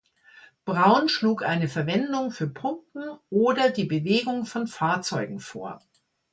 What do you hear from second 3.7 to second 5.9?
Bewegung von Fahrzeugen vor.